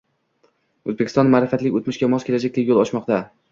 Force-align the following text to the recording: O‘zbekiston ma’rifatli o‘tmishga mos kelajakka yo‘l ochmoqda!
O‘zbekiston 0.91 1.29
ma’rifatli 1.35 1.73
o‘tmishga 1.81 2.11
mos 2.17 2.27
kelajakka 2.31 2.67
yo‘l 2.73 2.85
ochmoqda! 2.89 3.25